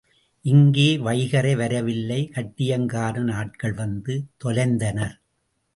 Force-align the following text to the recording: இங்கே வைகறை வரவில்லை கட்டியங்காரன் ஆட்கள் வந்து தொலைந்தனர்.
இங்கே 0.45 0.97
வைகறை 0.97 1.51
வரவில்லை 1.55 2.19
கட்டியங்காரன் 2.35 3.31
ஆட்கள் 3.31 3.73
வந்து 3.73 4.15
தொலைந்தனர். 4.43 5.15